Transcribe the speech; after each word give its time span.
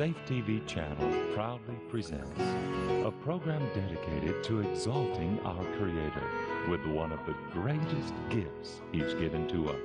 The 0.00 0.06
Safe 0.06 0.16
TV 0.26 0.66
channel 0.66 1.34
proudly 1.34 1.74
presents 1.90 2.40
a 2.40 3.12
program 3.22 3.60
dedicated 3.74 4.42
to 4.44 4.60
exalting 4.60 5.38
our 5.44 5.62
Creator 5.76 6.26
with 6.70 6.82
one 6.86 7.12
of 7.12 7.18
the 7.26 7.34
greatest 7.52 8.14
gifts 8.30 8.80
He's 8.92 9.12
given 9.12 9.46
to 9.48 9.68
us. 9.68 9.76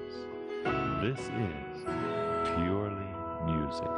This 1.01 1.19
is 1.19 1.83
Purely 2.55 3.09
Music. 3.45 3.91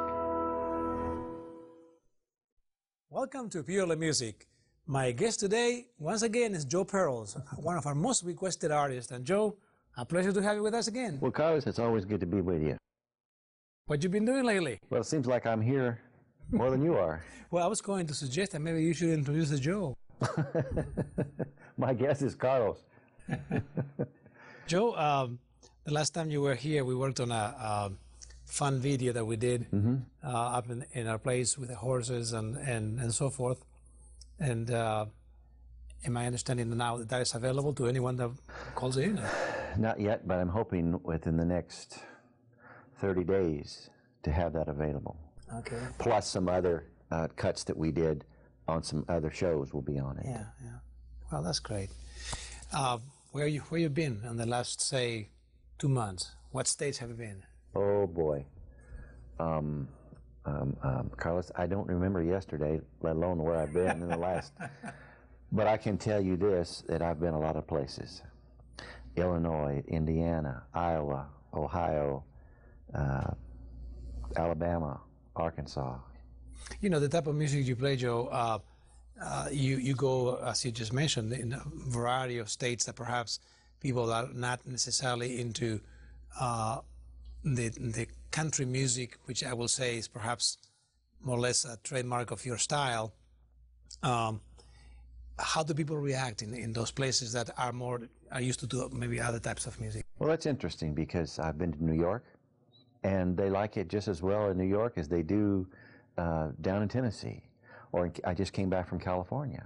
Welcome 3.11 3.47
to 3.51 3.61
Purely 3.61 3.95
Music. 3.95 4.47
My 4.87 5.11
guest 5.11 5.39
today, 5.39 5.85
once 5.99 6.23
again, 6.23 6.55
is 6.55 6.65
Joe 6.65 6.83
Pearls, 6.83 7.37
one 7.57 7.77
of 7.77 7.85
our 7.85 7.93
most 7.93 8.23
requested 8.23 8.71
artists. 8.71 9.11
And 9.11 9.23
Joe, 9.23 9.55
a 9.95 10.03
pleasure 10.03 10.33
to 10.33 10.41
have 10.41 10.55
you 10.55 10.63
with 10.63 10.73
us 10.73 10.87
again. 10.87 11.19
Well, 11.21 11.29
Carlos, 11.29 11.67
it's 11.67 11.77
always 11.77 12.05
good 12.05 12.21
to 12.21 12.25
be 12.25 12.41
with 12.41 12.63
you. 12.63 12.75
What 13.85 14.03
you 14.03 14.09
been 14.09 14.25
doing 14.25 14.43
lately? 14.43 14.79
Well, 14.89 14.99
it 14.99 15.05
seems 15.05 15.27
like 15.27 15.45
I'm 15.45 15.61
here 15.61 16.01
more 16.51 16.71
than 16.71 16.81
you 16.81 16.95
are. 16.95 17.23
Well, 17.49 17.63
I 17.63 17.67
was 17.67 17.79
going 17.79 18.07
to 18.07 18.13
suggest 18.13 18.51
that 18.51 18.59
maybe 18.59 18.83
you 18.83 18.93
should 18.93 19.07
introduce 19.07 19.51
the 19.51 19.57
Joe. 19.57 19.95
My 21.77 21.93
guess 21.93 22.21
is 22.21 22.35
Carlos. 22.35 22.83
Joe, 24.67 24.93
um, 24.97 25.39
the 25.85 25.93
last 25.93 26.13
time 26.13 26.29
you 26.29 26.41
were 26.41 26.55
here, 26.55 26.83
we 26.83 26.93
worked 26.93 27.21
on 27.21 27.31
a, 27.31 27.35
a 27.35 27.91
fun 28.43 28.79
video 28.79 29.13
that 29.13 29.23
we 29.23 29.37
did 29.37 29.65
uh, 30.21 30.27
up 30.27 30.69
in, 30.69 30.85
in 30.91 31.07
our 31.07 31.17
place 31.17 31.57
with 31.57 31.69
the 31.69 31.75
horses 31.75 32.33
and, 32.33 32.57
and, 32.57 32.99
and 32.99 33.13
so 33.13 33.29
forth. 33.29 33.63
And 34.39 34.69
uh, 34.69 35.05
am 36.05 36.17
I 36.17 36.25
understanding 36.25 36.75
now 36.75 36.97
that 36.97 37.07
that 37.07 37.21
is 37.21 37.33
available 37.33 37.73
to 37.75 37.87
anyone 37.87 38.17
that 38.17 38.31
calls 38.75 38.97
in? 38.97 39.21
Not 39.77 40.01
yet, 40.01 40.27
but 40.27 40.39
I'm 40.39 40.49
hoping 40.49 40.99
within 41.03 41.37
the 41.37 41.45
next 41.45 41.99
30 42.99 43.23
days 43.23 43.89
to 44.23 44.31
have 44.31 44.51
that 44.51 44.67
available. 44.67 45.17
Okay. 45.55 45.79
Plus 45.97 46.27
some 46.27 46.49
other 46.49 46.85
uh, 47.11 47.27
cuts 47.35 47.63
that 47.65 47.77
we 47.77 47.91
did 47.91 48.25
on 48.67 48.83
some 48.83 49.05
other 49.07 49.31
shows 49.31 49.73
will 49.73 49.81
be 49.81 49.97
on 49.99 50.17
it. 50.17 50.25
Yeah, 50.25 50.45
yeah. 50.63 50.71
Well, 51.31 51.43
that's 51.43 51.59
great. 51.59 51.89
Uh, 52.73 52.97
where 53.31 53.47
you 53.47 53.61
where 53.61 53.79
you 53.79 53.89
been 53.89 54.21
in 54.29 54.37
the 54.37 54.45
last 54.45 54.81
say 54.81 55.29
two 55.77 55.89
months? 55.89 56.31
What 56.51 56.67
states 56.67 56.97
have 56.97 57.09
you 57.09 57.15
been? 57.15 57.43
Oh 57.75 58.07
boy. 58.07 58.45
Um, 59.39 59.87
um, 60.45 60.75
um, 60.81 61.11
Carlos, 61.17 61.51
I 61.55 61.67
don't 61.67 61.87
remember 61.87 62.23
yesterday, 62.23 62.79
let 63.01 63.15
alone 63.15 63.43
where 63.43 63.57
I've 63.57 63.73
been 63.73 64.01
in 64.01 64.07
the 64.07 64.17
last. 64.17 64.53
But 65.51 65.67
I 65.67 65.77
can 65.77 65.97
tell 65.97 66.19
you 66.19 66.35
this 66.35 66.83
that 66.87 67.01
I've 67.01 67.19
been 67.19 67.33
a 67.33 67.39
lot 67.39 67.55
of 67.55 67.65
places 67.67 68.21
Illinois, 69.15 69.83
Indiana, 69.87 70.63
Iowa, 70.73 71.27
Ohio, 71.53 72.23
uh, 72.93 73.31
Alabama, 74.35 74.99
Arkansas. 75.39 75.95
You 76.81 76.89
know 76.89 76.99
the 76.99 77.09
type 77.09 77.27
of 77.27 77.35
music 77.35 77.65
you 77.65 77.75
play, 77.75 77.95
Joe. 77.95 78.27
Uh, 78.27 78.59
uh, 79.23 79.47
you 79.51 79.77
you 79.77 79.95
go 79.95 80.35
as 80.37 80.63
you 80.65 80.71
just 80.71 80.93
mentioned 80.93 81.33
in 81.33 81.53
a 81.53 81.63
variety 81.87 82.37
of 82.37 82.49
states 82.49 82.85
that 82.85 82.95
perhaps 82.95 83.39
people 83.79 84.11
are 84.11 84.27
not 84.33 84.65
necessarily 84.67 85.39
into 85.39 85.79
uh, 86.39 86.79
the 87.43 87.69
the 87.69 88.07
country 88.31 88.65
music, 88.65 89.17
which 89.25 89.43
I 89.43 89.53
will 89.53 89.67
say 89.67 89.97
is 89.97 90.07
perhaps 90.07 90.57
more 91.21 91.37
or 91.37 91.39
less 91.39 91.65
a 91.65 91.77
trademark 91.83 92.31
of 92.31 92.45
your 92.45 92.57
style. 92.57 93.13
Um, 94.03 94.41
how 95.39 95.63
do 95.63 95.73
people 95.73 95.97
react 95.97 96.41
in, 96.41 96.53
in 96.53 96.73
those 96.73 96.91
places 96.91 97.31
that 97.33 97.49
are 97.57 97.71
more 97.71 98.01
are 98.31 98.41
used 98.41 98.59
to 98.59 98.67
do 98.67 98.89
maybe 98.91 99.19
other 99.19 99.39
types 99.39 99.65
of 99.65 99.79
music? 99.79 100.03
Well, 100.19 100.29
that's 100.29 100.45
interesting 100.45 100.93
because 100.93 101.39
I've 101.39 101.57
been 101.57 101.71
to 101.73 101.83
New 101.83 101.93
York, 101.93 102.25
and 103.03 103.37
they 103.37 103.49
like 103.49 103.77
it 103.77 103.87
just 103.87 104.07
as 104.07 104.21
well 104.21 104.49
in 104.49 104.57
New 104.57 104.65
York 104.65 104.93
as 104.97 105.07
they 105.07 105.23
do 105.23 105.67
uh, 106.17 106.49
down 106.61 106.81
in 106.81 106.89
Tennessee. 106.89 107.43
Or 107.91 108.05
in, 108.05 108.13
I 108.25 108.33
just 108.33 108.53
came 108.53 108.69
back 108.69 108.87
from 108.87 108.99
California, 108.99 109.65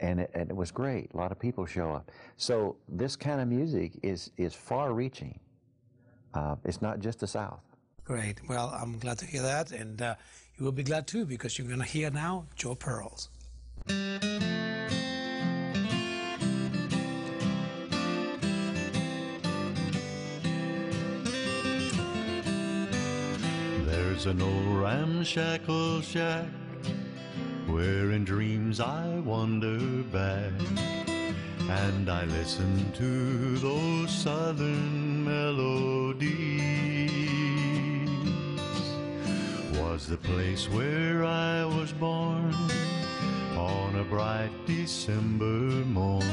and 0.00 0.20
it, 0.20 0.30
and 0.34 0.48
it 0.50 0.56
was 0.56 0.70
great. 0.70 1.10
A 1.12 1.16
lot 1.16 1.32
of 1.32 1.38
people 1.38 1.66
show 1.66 1.90
up. 1.92 2.10
So 2.36 2.76
this 2.88 3.16
kind 3.16 3.40
of 3.40 3.48
music 3.48 3.92
is 4.02 4.30
is 4.36 4.54
far-reaching. 4.54 5.38
Uh, 6.34 6.56
it's 6.64 6.80
not 6.80 7.00
just 7.00 7.20
the 7.20 7.26
South. 7.26 7.62
Great. 8.04 8.40
Well, 8.48 8.68
I'm 8.80 8.98
glad 8.98 9.18
to 9.18 9.26
hear 9.26 9.42
that, 9.42 9.72
and 9.72 10.00
uh, 10.00 10.14
you 10.56 10.64
will 10.64 10.72
be 10.72 10.82
glad 10.82 11.06
too 11.06 11.24
because 11.26 11.58
you're 11.58 11.66
going 11.66 11.80
to 11.80 11.86
hear 11.86 12.10
now 12.10 12.46
Joe 12.56 12.74
Pearls. 12.74 13.28
There's 24.18 24.34
an 24.34 24.42
old 24.42 24.82
ramshackle 24.82 26.00
shack 26.00 26.48
where 27.68 28.10
in 28.10 28.24
dreams 28.24 28.80
I 28.80 29.20
wander 29.20 29.78
back 30.10 30.50
and 31.70 32.10
I 32.10 32.24
listen 32.24 32.90
to 32.94 33.58
those 33.58 34.10
southern 34.10 35.24
melodies. 35.24 36.50
Was 39.74 40.08
the 40.08 40.16
place 40.16 40.68
where 40.68 41.24
I 41.24 41.64
was 41.64 41.92
born 41.92 42.52
on 43.56 43.94
a 43.94 44.02
bright 44.02 44.50
December 44.66 45.44
morn, 45.44 46.24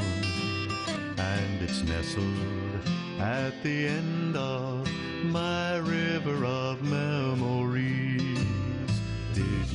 and 1.20 1.62
it's 1.62 1.84
nestled 1.84 2.82
at 3.20 3.62
the 3.62 3.88
end 3.90 4.36
of 4.36 4.90
my 5.26 5.78
river 5.78 6.46
of 6.46 6.82
memories. 6.84 7.75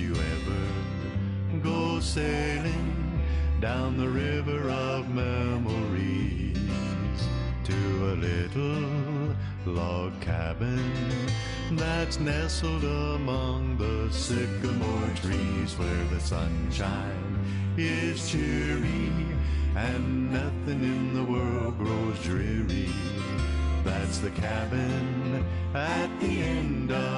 You 0.01 0.15
ever 0.15 1.61
go 1.63 2.01
sailing 2.01 3.21
down 3.61 3.99
the 3.99 4.09
river 4.09 4.71
of 4.71 5.15
memories 5.15 6.57
to 7.65 7.75
a 8.11 8.15
little 8.17 9.37
log 9.67 10.19
cabin 10.23 10.83
that's 11.73 12.19
nestled 12.19 12.83
among 12.83 13.77
the 13.77 14.11
sycamore 14.11 15.15
trees 15.17 15.79
where 15.79 16.05
the 16.05 16.21
sunshine 16.21 17.39
is 17.77 18.31
cheery 18.31 19.13
and 19.77 20.33
nothing 20.33 20.83
in 20.83 21.13
the 21.13 21.25
world 21.25 21.77
grows 21.77 22.19
dreary? 22.23 22.89
That's 23.85 24.17
the 24.19 24.31
cabin 24.31 25.45
at 25.75 26.09
the 26.21 26.41
end 26.41 26.91
of 26.91 27.10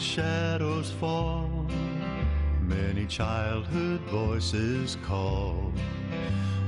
shadows 0.00 0.90
fall, 0.90 1.66
many 2.62 3.04
childhood 3.06 4.00
voices 4.02 4.96
call. 5.02 5.72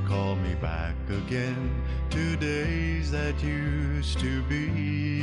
Call 0.09 0.35
me 0.37 0.55
back 0.57 0.97
again 1.09 1.83
to 2.11 2.37
days 2.37 3.11
that 3.13 3.41
used 3.43 4.19
to 4.19 4.43
be. 4.43 5.23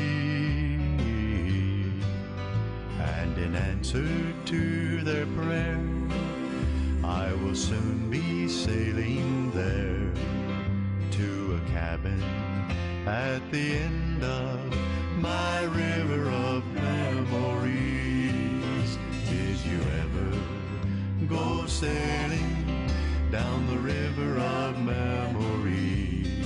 And 3.00 3.38
in 3.38 3.56
answer 3.56 4.07
to 4.45 5.03
their 5.03 5.25
prayer, 5.27 5.80
I 7.03 7.33
will 7.44 7.56
soon 7.56 8.10
be 8.10 8.48
sailing 8.48 9.51
there 9.51 10.12
to 11.12 11.60
a 11.62 11.71
cabin 11.71 12.24
at 13.06 13.42
the 13.51 13.74
end 13.77 14.24
of 14.24 14.60
my 15.19 15.63
river 15.63 16.30
of 16.30 16.65
memories. 16.74 17.56
Sailing 21.68 22.92
down 23.31 23.68
the 23.68 23.78
river 23.78 24.40
of 24.40 24.80
memories 24.80 26.46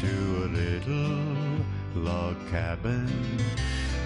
to 0.00 0.44
a 0.44 0.48
little 0.48 1.64
log 1.94 2.36
cabin 2.50 3.08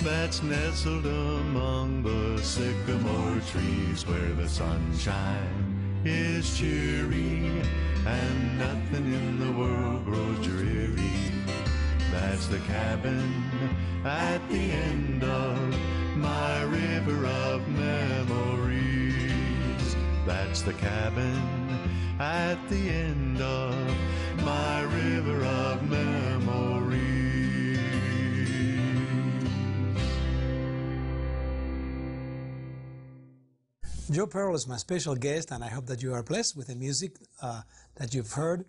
that's 0.01 0.43
nestled 0.43 1.07
among 1.07 2.03
the 2.03 2.43
sycamore 2.43 3.41
trees 3.51 4.07
where 4.07 4.33
the 4.35 4.49
sunshine 4.49 6.03
is 6.05 6.57
cheery 6.57 7.63
and 8.07 8.59
nothing 8.59 9.13
in 9.13 9.39
the 9.39 9.53
world 9.59 10.05
grows 10.05 10.39
dreary. 10.47 11.33
That's 12.11 12.47
the 12.47 12.59
cabin 12.59 13.45
at 14.05 14.41
the 14.49 14.71
end 14.73 15.23
of 15.23 15.59
my 16.17 16.63
river 16.63 17.27
of 17.27 17.69
memories. 17.69 18.62
That's 20.33 20.63
the 20.63 20.73
cabin 20.73 21.79
at 22.19 22.57
the 22.71 22.89
end 22.89 23.39
of 23.43 23.75
my 24.43 24.81
river 24.83 25.45
of 25.45 25.77
memories. 25.91 27.79
Joe 34.11 34.27
Pearl 34.27 34.55
is 34.55 34.67
my 34.67 34.79
special 34.79 35.15
guest, 35.17 35.51
and 35.51 35.63
I 35.63 35.69
hope 35.69 35.85
that 35.87 36.03
you 36.03 36.15
are 36.15 36.23
blessed 36.23 36.57
with 36.57 36.69
the 36.69 36.77
music 36.77 37.13
uh, 37.43 37.61
that 37.97 38.15
you've 38.15 38.33
heard. 38.33 38.65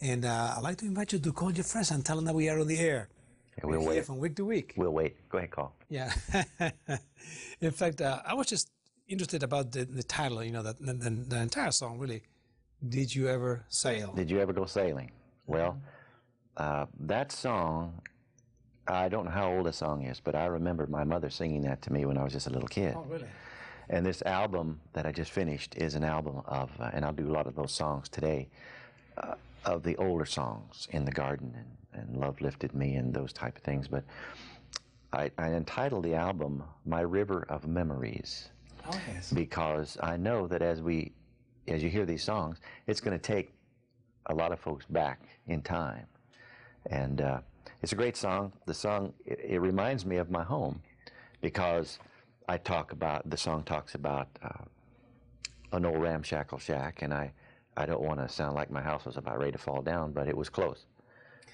And 0.00 0.24
uh, 0.24 0.54
I'd 0.56 0.62
like 0.62 0.78
to 0.78 0.86
invite 0.86 1.12
you 1.12 1.18
to 1.18 1.32
call 1.32 1.52
your 1.52 1.64
friends 1.64 1.90
and 1.90 2.02
tell 2.04 2.16
them 2.16 2.24
that 2.24 2.34
we 2.34 2.48
are 2.48 2.58
on 2.58 2.66
the 2.66 2.78
air. 2.78 3.10
Yeah, 3.58 3.66
we'll 3.66 3.84
wait. 3.84 4.06
From 4.06 4.16
week 4.16 4.34
to 4.36 4.46
week. 4.46 4.72
We'll 4.76 4.90
wait. 4.94 5.16
Go 5.28 5.36
ahead, 5.36 5.50
call. 5.50 5.74
Yeah. 5.90 6.10
In 7.60 7.70
fact, 7.70 8.00
uh, 8.00 8.22
I 8.24 8.32
was 8.32 8.46
just 8.46 8.70
interested 9.12 9.42
about 9.42 9.72
the, 9.72 9.84
the 9.84 10.02
title, 10.02 10.42
you 10.42 10.50
know, 10.50 10.62
that 10.62 10.78
the, 10.80 10.94
the, 10.94 11.36
entire 11.40 11.70
song, 11.70 11.98
really. 11.98 12.22
Did 12.88 13.14
you 13.14 13.28
ever 13.28 13.64
sail? 13.68 14.12
Did 14.14 14.30
you 14.30 14.40
ever 14.40 14.52
go 14.52 14.66
sailing? 14.66 15.12
Well, 15.46 15.78
uh, 16.56 16.86
that 17.00 17.30
song, 17.30 18.00
I 18.88 19.08
don't 19.08 19.26
know 19.26 19.30
how 19.30 19.52
old 19.52 19.66
the 19.66 19.72
song 19.72 20.04
is, 20.04 20.18
but 20.18 20.34
I 20.34 20.46
remember 20.46 20.86
my 20.86 21.04
mother 21.04 21.30
singing 21.30 21.62
that 21.62 21.80
to 21.82 21.92
me 21.92 22.04
when 22.06 22.18
I 22.18 22.24
was 22.24 22.32
just 22.32 22.48
a 22.48 22.50
little 22.50 22.68
kid. 22.68 22.94
Oh, 22.96 23.04
really? 23.08 23.28
And 23.88 24.04
this 24.04 24.22
album 24.22 24.80
that 24.94 25.06
I 25.06 25.12
just 25.12 25.30
finished 25.30 25.74
is 25.76 25.94
an 25.94 26.02
album 26.02 26.42
of, 26.46 26.70
uh, 26.80 26.90
and 26.92 27.04
I'll 27.04 27.12
do 27.12 27.28
a 27.28 27.34
lot 27.34 27.46
of 27.46 27.54
those 27.54 27.72
songs 27.72 28.08
today, 28.08 28.48
uh, 29.18 29.34
of 29.64 29.82
the 29.82 29.96
older 29.96 30.24
songs, 30.24 30.88
In 30.90 31.04
the 31.04 31.12
Garden 31.12 31.54
and, 31.56 32.02
and 32.02 32.16
Love 32.16 32.40
Lifted 32.40 32.74
Me 32.74 32.94
and 32.94 33.14
those 33.14 33.32
type 33.32 33.56
of 33.56 33.62
things. 33.62 33.86
But 33.86 34.04
I, 35.12 35.30
I 35.38 35.50
entitled 35.50 36.04
the 36.04 36.14
album 36.14 36.64
My 36.86 37.02
River 37.02 37.44
of 37.48 37.66
Memories 37.66 38.48
Oh, 38.86 39.00
yes. 39.12 39.32
because 39.32 39.96
I 40.02 40.16
know 40.16 40.46
that 40.48 40.62
as 40.62 40.80
we, 40.82 41.12
as 41.68 41.82
you 41.82 41.88
hear 41.90 42.04
these 42.04 42.24
songs, 42.24 42.58
it's 42.86 43.00
going 43.00 43.18
to 43.18 43.22
take 43.22 43.52
a 44.26 44.34
lot 44.34 44.52
of 44.52 44.60
folks 44.60 44.84
back 44.86 45.20
in 45.46 45.62
time, 45.62 46.06
and 46.90 47.20
uh, 47.20 47.40
it's 47.82 47.92
a 47.92 47.96
great 47.96 48.16
song. 48.16 48.52
The 48.66 48.74
song 48.74 49.12
it, 49.24 49.40
it 49.42 49.58
reminds 49.60 50.06
me 50.06 50.16
of 50.16 50.30
my 50.30 50.42
home 50.42 50.80
because 51.40 51.98
I 52.48 52.56
talk 52.56 52.92
about 52.92 53.28
the 53.28 53.36
song 53.36 53.62
talks 53.64 53.94
about 53.94 54.28
uh, 54.42 54.64
an 55.72 55.84
old 55.84 56.00
ramshackle 56.00 56.58
shack, 56.58 57.02
and 57.02 57.12
I 57.12 57.32
I 57.76 57.86
don't 57.86 58.02
want 58.02 58.20
to 58.20 58.28
sound 58.28 58.54
like 58.54 58.70
my 58.70 58.82
house 58.82 59.04
was 59.04 59.16
about 59.16 59.38
ready 59.38 59.52
to 59.52 59.58
fall 59.58 59.82
down, 59.82 60.12
but 60.12 60.28
it 60.28 60.36
was 60.36 60.48
close. 60.48 60.86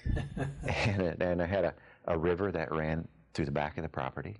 and, 0.67 1.01
it, 1.01 1.21
and 1.21 1.41
I 1.41 1.45
had 1.45 1.65
a, 1.65 1.73
a 2.05 2.17
river 2.17 2.51
that 2.51 2.71
ran 2.71 3.07
through 3.33 3.45
the 3.45 3.51
back 3.51 3.77
of 3.77 3.83
the 3.83 3.89
property. 3.89 4.37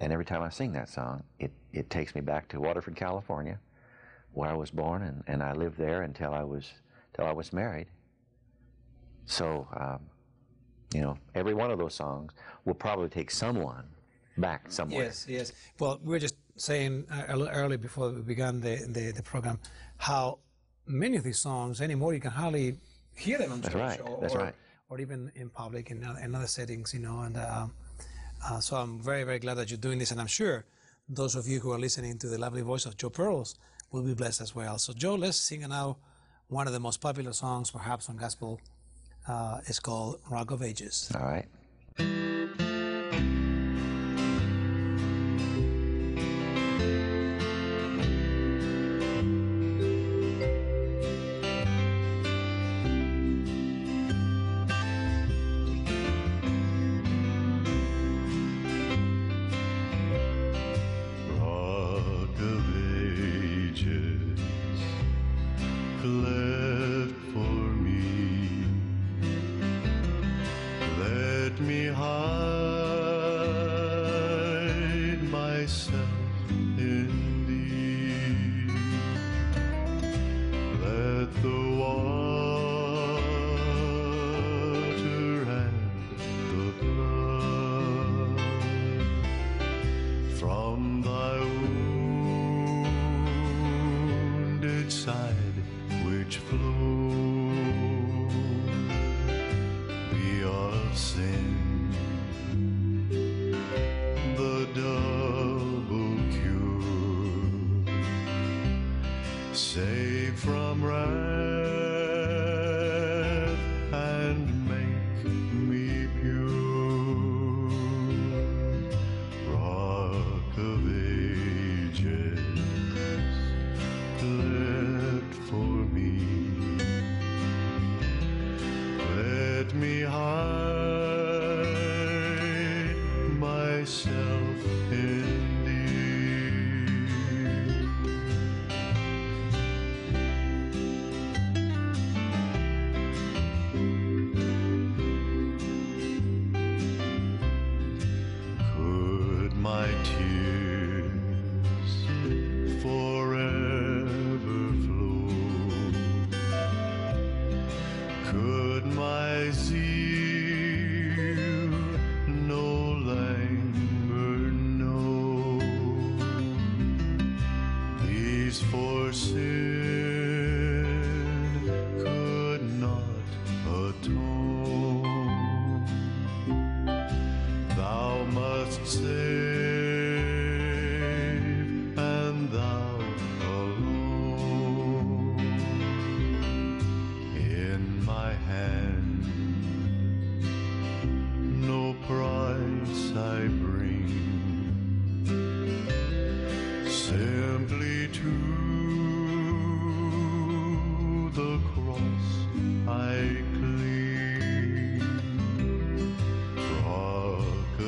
And 0.00 0.12
every 0.12 0.24
time 0.24 0.42
I 0.42 0.48
sing 0.48 0.72
that 0.72 0.88
song, 0.88 1.22
it, 1.38 1.52
it 1.72 1.88
takes 1.88 2.14
me 2.14 2.20
back 2.20 2.48
to 2.48 2.60
Waterford, 2.60 2.96
California, 2.96 3.58
where 4.32 4.50
I 4.50 4.54
was 4.54 4.70
born, 4.70 5.02
and, 5.02 5.22
and 5.26 5.42
I 5.42 5.52
lived 5.52 5.78
there 5.78 6.02
until 6.02 6.34
I 6.34 6.42
was 6.42 6.72
till 7.14 7.24
I 7.26 7.32
was 7.32 7.52
married. 7.52 7.86
So, 9.26 9.68
um, 9.78 10.00
you 10.92 11.00
know, 11.00 11.16
every 11.34 11.54
one 11.54 11.70
of 11.70 11.78
those 11.78 11.94
songs 11.94 12.32
will 12.64 12.74
probably 12.74 13.08
take 13.08 13.30
someone 13.30 13.84
back 14.36 14.70
somewhere. 14.70 15.04
Yes, 15.04 15.26
yes. 15.28 15.52
Well, 15.78 16.00
we 16.02 16.10
were 16.10 16.18
just 16.18 16.36
saying 16.56 17.06
uh, 17.10 17.24
a 17.28 17.36
little 17.36 17.54
early 17.54 17.76
before 17.76 18.10
we 18.10 18.22
began 18.22 18.60
the, 18.60 18.84
the, 18.88 19.12
the 19.12 19.22
program 19.22 19.58
how 19.96 20.38
many 20.86 21.16
of 21.16 21.24
these 21.24 21.38
songs 21.38 21.80
anymore 21.80 22.14
you 22.14 22.20
can 22.20 22.30
hardly 22.30 22.76
hear 23.16 23.38
them 23.38 23.52
on 23.52 23.60
That's 23.60 23.72
church 23.72 23.82
right, 23.82 24.00
or, 24.00 24.38
right. 24.38 24.54
or 24.88 25.00
even 25.00 25.30
in 25.34 25.50
public 25.50 25.90
in, 25.90 26.02
in 26.22 26.34
other 26.34 26.46
settings, 26.46 26.92
you 26.92 27.00
know. 27.00 27.20
And 27.20 27.36
uh, 27.36 27.66
uh, 28.48 28.60
so 28.60 28.76
I'm 28.76 28.98
very, 28.98 29.24
very 29.24 29.38
glad 29.38 29.54
that 29.54 29.70
you're 29.70 29.78
doing 29.78 29.98
this, 29.98 30.10
and 30.10 30.20
I'm 30.20 30.26
sure 30.26 30.64
those 31.08 31.34
of 31.34 31.46
you 31.46 31.60
who 31.60 31.72
are 31.72 31.78
listening 31.78 32.18
to 32.18 32.28
the 32.28 32.38
lovely 32.38 32.62
voice 32.62 32.86
of 32.86 32.96
Joe 32.96 33.10
Pearls 33.10 33.56
will 33.90 34.02
be 34.02 34.14
blessed 34.14 34.40
as 34.40 34.54
well. 34.54 34.78
So, 34.78 34.92
Joe, 34.92 35.14
let's 35.14 35.38
sing 35.38 35.60
now 35.68 35.98
one 36.48 36.66
of 36.66 36.72
the 36.72 36.80
most 36.80 37.00
popular 37.00 37.32
songs, 37.32 37.70
perhaps 37.70 38.08
on 38.08 38.16
gospel. 38.16 38.60
Uh, 39.26 39.60
it's 39.66 39.80
called 39.80 40.20
Rock 40.30 40.50
of 40.50 40.62
Ages. 40.62 41.10
All 41.14 41.22
right. 41.26 42.33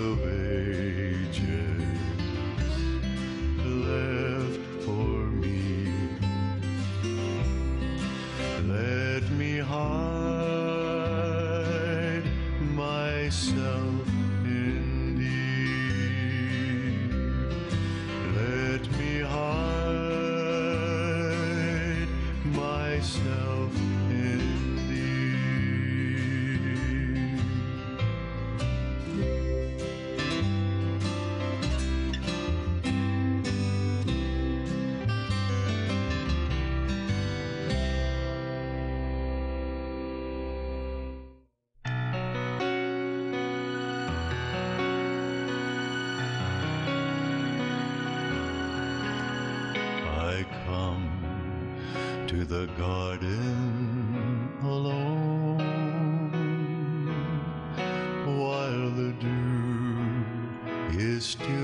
Rock 0.06 0.22
of 0.22 0.36
the 52.56 52.66
garden 52.78 54.50
alone 54.62 55.58
while 58.25 58.90
the 59.00 59.12
dew 59.20 60.98
is 60.98 61.22
still 61.26 61.55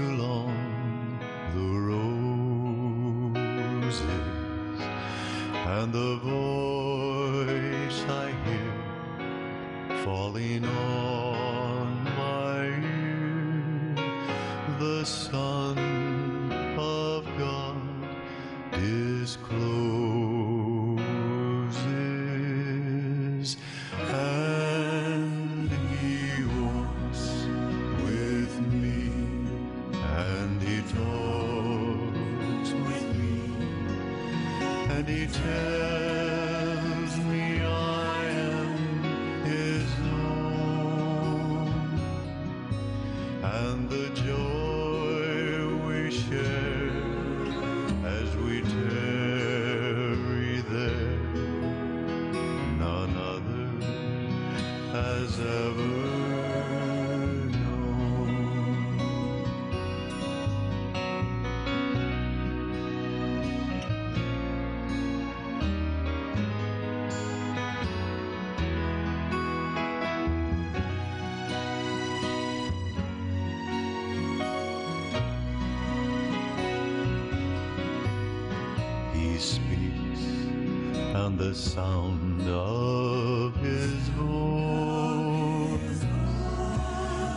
the 81.52 81.59
sound 81.59 82.49
of 82.49 83.54
his 83.56 84.09
voice 84.16 86.02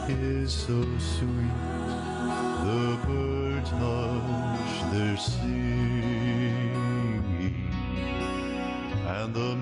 is 0.08 0.54
so 0.54 0.82
sweet. 0.98 1.52
The 2.64 2.98
birds 3.06 3.70
hush 3.72 4.84
their 4.94 5.18
singing, 5.18 6.72
and 9.06 9.34
the 9.34 9.56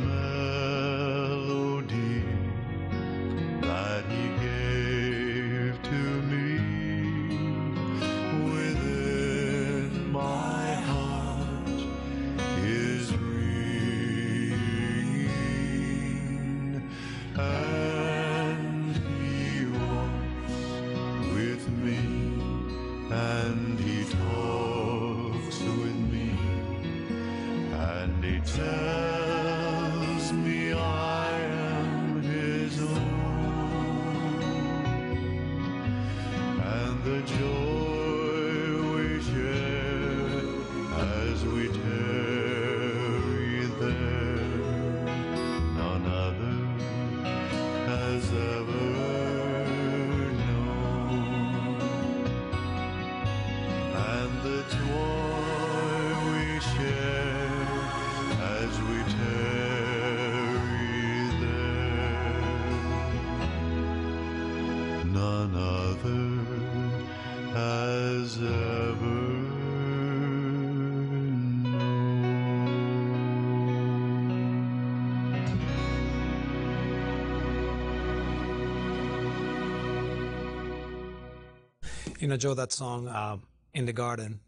You 82.24 82.30
know, 82.30 82.38
Joe, 82.38 82.54
that 82.54 82.72
song 82.72 83.10
uh, 83.10 83.36
"In 83.74 83.86
the 83.86 83.92
Garden," 83.92 84.40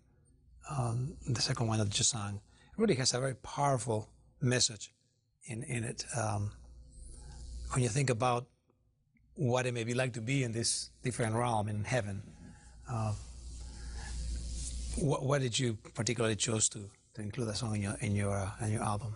um, 0.69 1.17
the 1.27 1.41
second 1.41 1.67
one 1.67 1.77
that 1.79 1.97
you 1.99 2.05
sang, 2.05 2.39
really 2.77 2.95
has 2.95 3.13
a 3.13 3.19
very 3.19 3.35
powerful 3.35 4.07
message 4.39 4.93
in 5.43 5.61
in 5.63 5.83
it. 5.83 6.05
Um, 6.15 6.53
when 7.73 7.83
you 7.83 7.89
think 7.89 8.09
about 8.09 8.47
what 9.33 9.65
it 9.65 9.73
may 9.73 9.83
be 9.83 9.93
like 9.93 10.13
to 10.13 10.21
be 10.21 10.45
in 10.45 10.53
this 10.53 10.91
different 11.03 11.35
realm 11.35 11.67
in 11.67 11.83
heaven, 11.83 12.23
uh, 12.89 13.13
what, 14.95 15.25
what 15.25 15.41
did 15.41 15.59
you 15.59 15.77
particularly 15.95 16.37
choose 16.37 16.69
to, 16.69 16.89
to 17.15 17.21
include 17.21 17.49
that 17.49 17.57
song 17.57 17.75
in 17.75 17.81
your 17.81 17.97
in 17.99 18.15
your 18.15 18.37
uh, 18.37 18.65
in 18.65 18.71
your 18.71 18.83
album? 18.83 19.15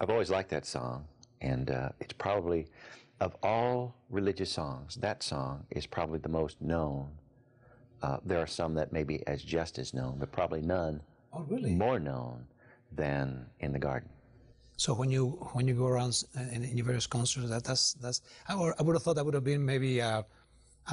I've 0.00 0.08
always 0.08 0.30
liked 0.30 0.48
that 0.48 0.64
song, 0.64 1.04
and 1.42 1.70
uh, 1.70 1.90
it's 2.00 2.14
probably, 2.14 2.68
of 3.20 3.36
all 3.42 3.96
religious 4.08 4.50
songs, 4.50 4.94
that 4.94 5.22
song 5.22 5.66
is 5.68 5.86
probably 5.86 6.20
the 6.20 6.30
most 6.30 6.62
known. 6.62 7.10
Uh, 8.04 8.18
there 8.30 8.38
are 8.44 8.46
some 8.60 8.74
that 8.74 8.92
maybe 8.92 9.16
as 9.26 9.42
just 9.42 9.78
as 9.78 9.94
known, 9.94 10.14
but 10.20 10.30
probably 10.30 10.60
none 10.60 11.00
Oh, 11.32 11.42
really? 11.48 11.72
more 11.84 11.98
known 11.98 12.44
than 12.92 13.46
In 13.60 13.72
the 13.72 13.78
Garden. 13.78 14.08
So 14.76 14.92
when 15.00 15.10
you 15.10 15.22
when 15.56 15.66
you 15.68 15.74
go 15.74 15.86
around 15.86 16.12
in, 16.56 16.64
in 16.70 16.76
your 16.76 16.86
various 16.86 17.06
concerts, 17.06 17.48
that 17.48 17.64
that's 17.64 17.94
that's 17.94 18.20
I 18.50 18.54
would, 18.58 18.74
I 18.78 18.82
would 18.82 18.94
have 18.96 19.02
thought 19.04 19.16
that 19.16 19.24
would 19.24 19.34
have 19.40 19.44
been 19.52 19.64
maybe 19.64 20.02
uh, 20.02 20.22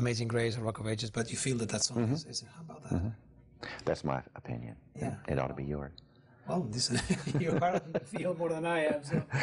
Amazing 0.01 0.29
Grace 0.29 0.57
or 0.57 0.61
Rock 0.61 0.79
of 0.79 0.87
Ages, 0.87 1.09
but 1.09 1.29
you 1.31 1.37
feel 1.37 1.57
that 1.57 1.69
that 1.69 1.83
song 1.83 2.03
is, 2.13 2.23
is 2.25 2.45
how 2.55 2.61
about 2.67 2.81
that? 2.89 3.01
That's 3.85 4.03
my 4.03 4.21
opinion. 4.35 4.75
Yeah. 4.95 5.15
It 5.27 5.37
ought 5.39 5.47
to 5.55 5.59
be 5.63 5.65
yours. 5.65 5.93
Well, 6.47 6.61
this 6.71 6.85
you 7.39 7.51
are 7.61 7.73
on 7.75 7.81
the 7.91 7.99
field 7.99 8.37
more 8.39 8.49
than 8.49 8.65
I 8.65 8.85
am. 8.85 9.03
So. 9.03 9.21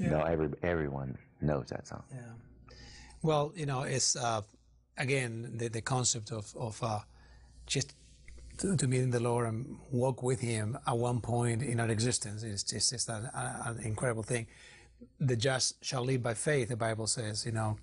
No, 0.00 0.20
every, 0.22 0.48
everyone 0.62 1.18
knows 1.40 1.66
that 1.70 1.88
song. 1.88 2.04
Yeah. 2.14 2.20
Well, 3.22 3.52
you 3.56 3.66
know, 3.66 3.82
it's 3.82 4.14
uh, 4.14 4.42
again 4.98 5.52
the, 5.56 5.68
the 5.68 5.80
concept 5.80 6.32
of 6.32 6.54
of 6.56 6.82
uh, 6.82 7.00
just 7.66 7.94
to, 8.58 8.76
to 8.76 8.86
meet 8.88 9.00
in 9.00 9.10
the 9.10 9.20
Lord 9.20 9.46
and 9.46 9.76
walk 9.90 10.22
with 10.22 10.40
Him 10.40 10.78
at 10.86 10.96
one 10.96 11.20
point 11.20 11.62
in 11.62 11.80
our 11.80 11.88
existence 11.88 12.42
is 12.42 12.64
just, 12.64 12.90
just 12.90 13.08
an, 13.08 13.30
an 13.34 13.78
incredible 13.82 14.22
thing. 14.22 14.46
The 15.20 15.36
just 15.36 15.84
shall 15.84 16.04
live 16.04 16.22
by 16.22 16.34
faith, 16.34 16.68
the 16.68 16.76
Bible 16.76 17.06
says, 17.06 17.46
you 17.46 17.52
know, 17.52 17.78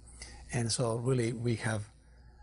and 0.52 0.72
so 0.72 0.96
really 0.96 1.32
we 1.32 1.56
have, 1.56 1.90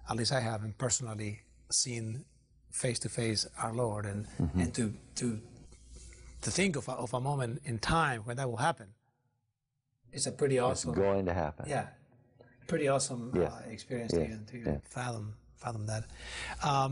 at 0.08 0.16
least 0.16 0.32
I 0.32 0.40
haven't 0.40 0.78
personally 0.78 1.40
seen 1.70 2.24
face 2.70 2.98
to 3.00 3.08
face 3.10 3.46
our 3.58 3.74
Lord, 3.74 4.06
and 4.06 4.26
and 4.54 4.72
to 4.74 4.94
to 5.16 5.38
to 6.40 6.50
think 6.50 6.76
of 6.76 6.88
a, 6.88 6.92
of 6.92 7.12
a 7.12 7.20
moment 7.20 7.60
in 7.64 7.78
time 7.78 8.22
when 8.22 8.36
that 8.38 8.48
will 8.48 8.56
happen. 8.56 8.88
It's 10.10 10.26
a 10.26 10.32
pretty 10.32 10.58
awesome. 10.58 10.90
It's 10.90 10.98
going 10.98 11.26
to 11.26 11.34
happen. 11.34 11.66
Yeah, 11.68 11.86
pretty 12.72 12.88
awesome 12.88 13.30
Yes. 13.34 13.52
uh, 13.52 13.70
experience 13.76 14.12
Yes. 14.14 14.28
to, 14.46 14.52
to 14.52 14.58
Yeah. 14.58 14.78
fathom 14.96 15.34
fathom 15.62 15.84
that. 15.92 16.04
Um, 16.70 16.90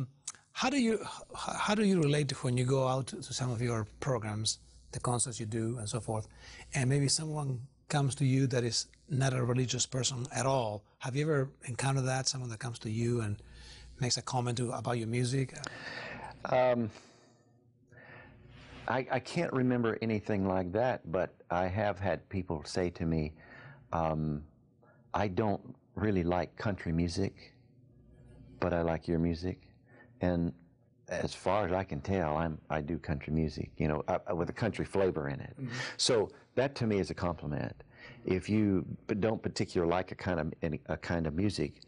how 0.53 0.69
do 0.75 0.79
you 0.79 0.95
how 1.35 1.75
do 1.75 1.85
you 1.91 1.97
relate 2.07 2.29
to 2.33 2.35
when 2.45 2.55
you 2.61 2.67
go 2.67 2.83
out 2.87 3.07
to 3.29 3.33
some 3.41 3.51
of 3.51 3.61
your 3.63 3.87
programs, 4.07 4.59
the 4.93 5.01
concerts 5.01 5.41
you 5.41 5.47
do, 5.47 5.79
and 5.79 5.89
so 5.89 5.99
forth, 6.01 6.27
and 6.75 6.85
maybe 6.91 7.09
someone 7.09 7.49
comes 7.89 8.15
to 8.21 8.25
you 8.25 8.47
that 8.47 8.63
is 8.63 8.79
not 9.09 9.33
a 9.33 9.43
religious 9.53 9.87
person 9.87 10.27
at 10.41 10.47
all? 10.47 10.83
Have 10.99 11.17
you 11.17 11.23
ever 11.29 11.49
encountered 11.73 12.07
that? 12.15 12.29
Someone 12.29 12.51
that 12.51 12.61
comes 12.67 12.79
to 12.81 12.91
you 12.91 13.23
and 13.23 13.37
makes 14.01 14.17
a 14.19 14.23
comment 14.23 14.59
to, 14.59 14.71
about 14.73 14.99
your 14.99 15.09
music? 15.09 15.55
I, 18.97 19.07
I 19.19 19.21
can't 19.21 19.53
remember 19.53 19.99
anything 20.03 20.43
like 20.57 20.73
that, 20.73 20.99
but 21.11 21.31
I 21.51 21.69
have 21.69 21.99
had 21.99 22.29
people 22.29 22.63
say 22.65 22.91
to 22.91 23.05
me, 23.07 23.33
um, 23.93 24.43
I 25.15 25.29
don't 25.29 25.61
really 25.95 26.23
like 26.23 26.57
country 26.57 26.93
music, 26.93 27.55
but 28.61 28.73
I 28.73 28.83
like 28.83 29.09
your 29.09 29.19
music. 29.19 29.61
And 30.21 30.53
as 31.09 31.35
far 31.35 31.67
as 31.67 31.73
I 31.73 31.83
can 31.85 32.01
tell, 32.01 32.37
I'm, 32.37 32.59
I 32.71 32.81
do 32.81 32.99
country 32.99 33.33
music, 33.33 33.71
you 33.77 33.89
know, 33.89 34.05
uh, 34.09 34.35
with 34.35 34.49
a 34.51 34.53
country 34.53 34.85
flavor 34.85 35.29
in 35.29 35.41
it. 35.41 35.57
So 35.97 36.31
that 36.55 36.75
to 36.77 36.87
me 36.87 36.99
is 36.99 37.11
a 37.11 37.15
compliment. 37.15 37.83
If 38.25 38.49
you 38.49 38.85
don't 39.19 39.43
particularly 39.43 39.91
like 39.91 40.13
a 40.13 40.15
kind 40.15 40.41
of 40.41 40.53
any, 40.63 40.81
a 40.87 40.97
kind 40.97 41.27
of 41.27 41.35
music, 41.35 41.81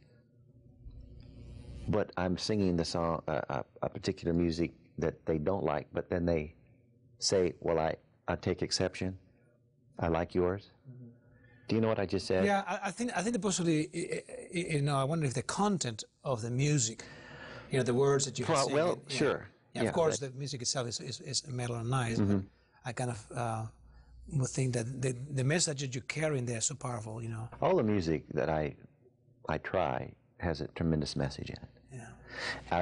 but 1.89 2.11
I'm 2.17 2.37
singing 2.37 2.77
the 2.77 2.85
song, 2.85 3.23
uh, 3.29 3.41
a, 3.49 3.65
a 3.83 3.89
particular 3.89 4.33
music 4.33 4.73
that 4.99 5.25
they 5.27 5.39
don't 5.39 5.65
like, 5.65 5.87
but 5.93 6.09
then 6.11 6.25
they 6.25 6.55
say, 7.19 7.55
"Well, 7.61 7.79
I, 7.79 7.97
I 8.29 8.37
take 8.37 8.63
exception. 8.63 9.19
I 9.99 10.09
like 10.09 10.35
yours." 10.35 10.71
Do 11.73 11.77
you 11.77 11.81
know 11.81 11.89
what 11.89 11.99
I 11.99 12.05
just 12.05 12.27
said? 12.27 12.45
Yeah, 12.45 12.63
I, 12.69 12.89
I 12.89 12.91
think 12.91 13.13
I 13.17 13.23
think 13.23 13.33
the 13.33 13.39
possibly, 13.39 13.89
you 14.53 14.83
know, 14.83 14.95
I 14.97 15.05
wonder 15.05 15.25
if 15.25 15.33
the 15.33 15.43
content 15.43 16.05
of 16.23 16.43
the 16.43 16.51
music, 16.51 17.03
you 17.71 17.79
know, 17.79 17.83
the 17.83 17.95
words 17.95 18.27
that 18.27 18.39
you 18.39 18.45
Well, 18.47 18.67
sing, 18.67 18.75
well, 18.75 18.99
yeah. 19.09 19.17
sure. 19.17 19.49
Yeah, 19.75 19.83
Yeah, 19.85 19.89
of 19.89 19.95
course, 19.95 20.17
Mm-hmm. 20.19 20.33
the 20.35 20.39
music 20.39 20.61
itself 20.61 20.87
is, 20.89 21.01
is, 21.01 21.21
is 21.23 21.39
mellow 21.49 21.77
and 21.77 21.89
nice. 21.89 22.19
But 22.21 22.43
I 22.85 22.93
kind 22.93 23.09
of 23.17 23.21
uh, 23.35 23.63
would 24.35 24.51
think 24.51 24.75
that 24.75 25.01
the, 25.01 25.17
the 25.31 25.45
message 25.45 25.81
that 25.81 25.95
you 25.95 26.03
carry 26.03 26.37
in 26.41 26.45
there 26.45 26.59
is 26.59 26.67
so 26.67 26.75
powerful, 26.75 27.23
you 27.23 27.31
know. 27.31 27.49
All 27.63 27.75
the 27.77 27.83
music 27.95 28.25
that 28.35 28.51
I, 28.51 28.75
I 29.49 29.57
try 29.57 30.13
has 30.41 30.61
a 30.61 30.67
tremendous 30.79 31.17
message 31.17 31.49
in 31.49 31.57
it. 31.57 31.71
Yeah. 31.95 32.09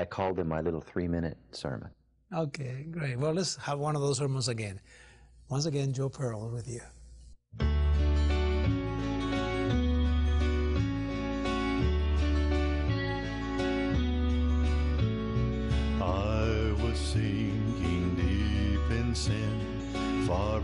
I 0.00 0.04
call 0.04 0.34
them 0.34 0.48
my 0.48 0.62
little 0.62 0.80
three-minute 0.80 1.36
sermon. 1.52 1.90
Okay, 2.34 2.86
great. 2.90 3.16
Well, 3.20 3.34
let's 3.34 3.54
have 3.54 3.78
one 3.78 3.94
of 3.94 4.02
those 4.02 4.18
sermons 4.18 4.48
again. 4.48 4.80
Once 5.48 5.66
again, 5.66 5.92
Joe 5.92 6.08
Pearl 6.08 6.50
with 6.50 6.66
you. 6.66 6.80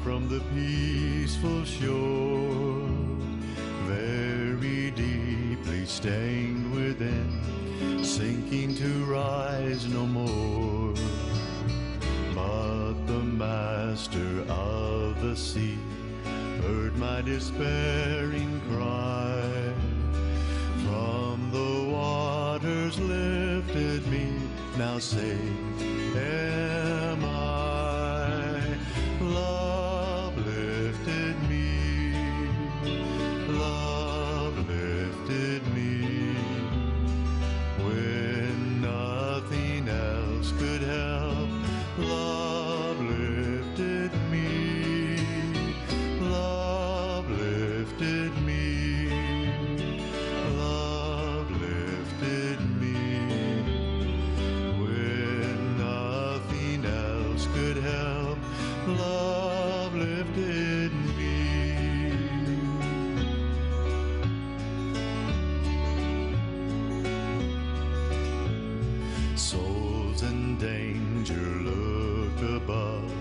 From 0.02 0.28
the 0.28 0.40
peaceful 0.54 1.64
shore, 1.64 2.88
very 3.84 4.90
deeply 4.92 5.84
stained 5.86 6.72
within, 6.72 8.04
sinking 8.04 8.74
to 8.76 9.04
rise 9.04 9.86
no 9.86 10.06
more. 10.06 10.94
But 12.34 12.94
the 13.06 13.22
master 13.22 14.44
of 14.48 15.20
the 15.20 15.36
sea 15.36 15.78
heard 16.62 16.96
my 16.96 17.22
despairing 17.22 18.60
cry. 18.68 19.72
From 20.84 21.50
the 21.52 21.90
waters 21.92 22.98
lifted 22.98 24.06
me, 24.08 24.32
now 24.78 24.98
safe 24.98 25.65
danger 70.58 71.34
look 71.34 72.62
above. 72.62 73.12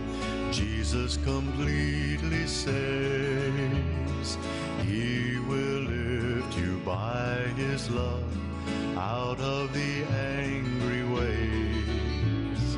Jesus 0.52 1.18
completely 1.18 2.48
saves. 2.48 4.38
He 4.84 5.38
will 5.48 5.82
lift 5.82 6.58
you 6.58 6.78
by 6.86 7.38
his 7.58 7.90
love 7.90 8.24
out 8.98 9.40
of 9.40 9.74
the 9.74 10.04
angry 10.14 11.04
waves. 11.04 12.78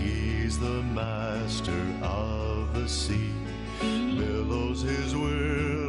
He's 0.00 0.58
the 0.58 0.82
master 0.82 1.86
of 2.02 2.74
the 2.74 2.88
sea, 2.88 3.32
billows 3.80 4.82
his 4.82 5.14
will 5.14 5.81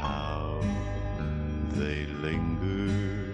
How 0.00 0.60
they 1.74 2.06
linger 2.06 3.30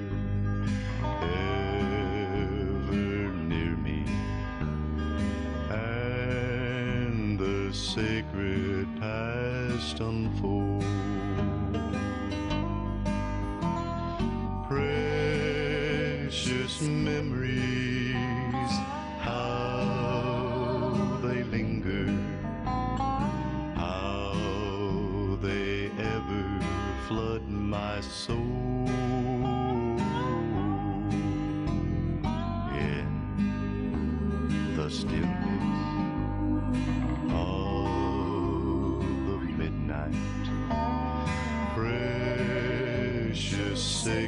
ever 1.22 3.32
near 3.32 3.76
me, 3.76 4.04
and 5.70 7.38
the 7.38 7.72
sacred 7.72 8.88
past. 9.00 10.00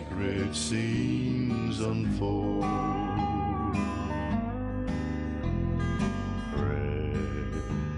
Sacred 0.08 0.54
scenes 0.54 1.80
unfold. 1.80 2.64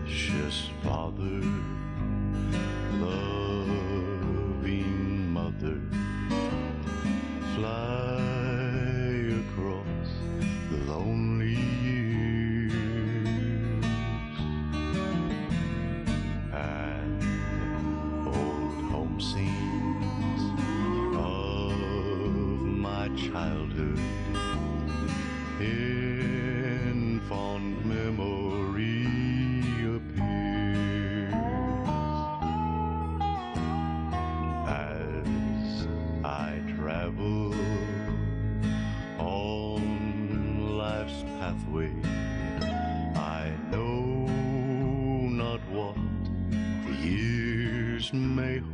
Precious 0.05 0.71
Father, 0.83 1.43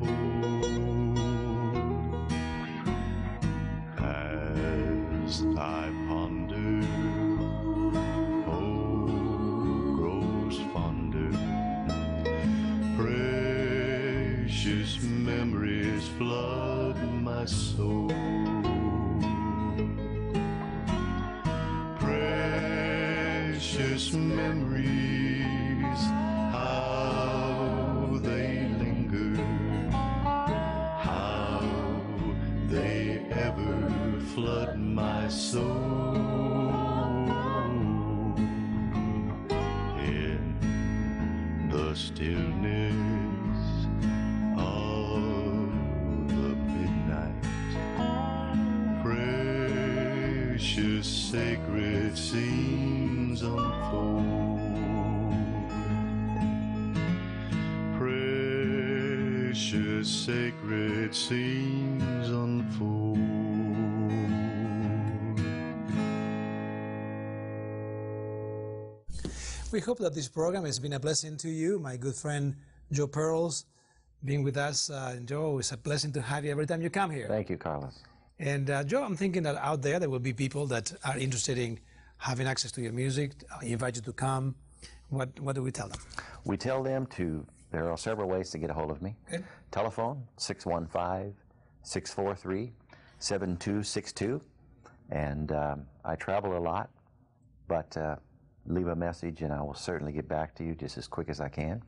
may 0.00 0.06
hold 3.98 5.24
as 5.24 5.44
I 5.58 6.01
Precious 59.72 60.10
sacred 60.26 61.14
scenes 61.14 62.28
unfold. 62.28 63.16
We 69.72 69.80
hope 69.80 69.96
that 70.00 70.12
this 70.12 70.28
program 70.28 70.66
has 70.66 70.78
been 70.78 70.92
a 70.92 71.00
blessing 71.00 71.38
to 71.38 71.48
you, 71.48 71.78
my 71.78 71.96
good 71.96 72.14
friend 72.14 72.54
Joe 72.90 73.06
Pearls, 73.06 73.64
being 74.22 74.42
with 74.42 74.58
us. 74.58 74.90
Uh, 74.90 75.20
Joe, 75.24 75.58
it's 75.58 75.72
a 75.72 75.78
blessing 75.78 76.12
to 76.12 76.20
have 76.20 76.44
you 76.44 76.50
every 76.50 76.66
time 76.66 76.82
you 76.82 76.90
come 76.90 77.10
here. 77.10 77.26
Thank 77.28 77.48
you, 77.48 77.56
Carlos. 77.56 77.98
And 78.38 78.68
uh, 78.68 78.84
Joe, 78.84 79.02
I'm 79.02 79.16
thinking 79.16 79.42
that 79.44 79.56
out 79.56 79.80
there 79.80 79.98
there 79.98 80.10
will 80.10 80.18
be 80.18 80.34
people 80.34 80.66
that 80.66 80.92
are 81.02 81.16
interested 81.16 81.56
in 81.56 81.80
having 82.18 82.46
access 82.46 82.72
to 82.72 82.82
your 82.82 82.92
music, 82.92 83.30
uh, 83.50 83.64
invite 83.64 83.96
you 83.96 84.02
to 84.02 84.12
come. 84.12 84.54
What 85.08 85.40
what 85.40 85.54
do 85.54 85.62
we 85.62 85.70
tell 85.72 85.88
them? 85.88 86.00
We 86.44 86.58
tell 86.58 86.82
them 86.82 87.06
to, 87.16 87.46
there 87.72 87.90
are 87.90 87.96
several 87.98 88.28
ways 88.28 88.50
to 88.50 88.58
get 88.58 88.70
a 88.70 88.74
hold 88.74 88.90
of 88.90 89.00
me. 89.02 89.16
Telephone 89.70 90.24
615 90.36 91.34
643 91.82 92.72
7262. 93.18 94.40
And 95.10 95.52
um, 95.52 95.86
I 96.04 96.14
travel 96.16 96.56
a 96.56 96.60
lot, 96.60 96.90
but 97.68 97.96
uh, 97.96 98.16
leave 98.66 98.88
a 98.88 98.96
message 98.96 99.42
and 99.42 99.52
I 99.52 99.60
will 99.62 99.74
certainly 99.74 100.12
get 100.12 100.28
back 100.28 100.54
to 100.56 100.64
you 100.64 100.74
just 100.74 100.98
as 100.98 101.06
quick 101.08 101.28
as 101.28 101.40
I 101.40 101.48
can. 101.48 101.82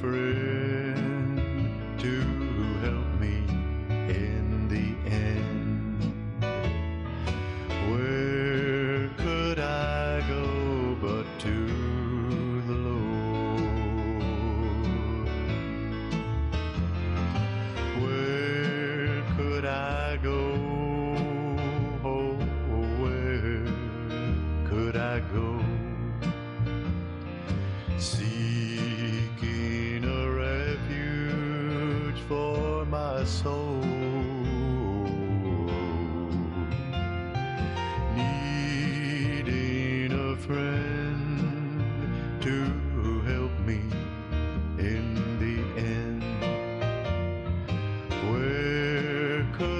Friend 0.00 0.67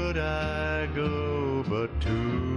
could 0.08 0.16
I 0.16 0.86
go 0.94 1.62
but 1.68 2.00
to 2.00 2.47